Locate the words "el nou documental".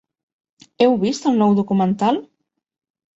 1.31-2.17